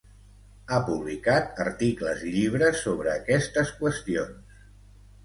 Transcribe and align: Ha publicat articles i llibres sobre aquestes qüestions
Ha 0.69 0.77
publicat 0.85 1.61
articles 1.65 2.23
i 2.29 2.33
llibres 2.37 2.81
sobre 2.87 3.13
aquestes 3.17 3.75
qüestions 3.83 4.65